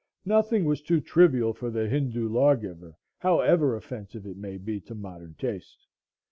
[0.25, 5.35] Nothing was too trivial for the Hindoo lawgiver, however offensive it may be to modern
[5.37, 5.85] taste.